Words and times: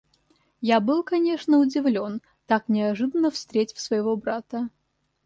Я 0.61 0.79
был, 0.79 1.03
конечно, 1.03 1.59
удивлен, 1.59 2.23
так 2.47 2.69
неожиданно 2.69 3.29
встретив 3.29 3.79
своего 3.79 4.15
брата. 4.15 4.69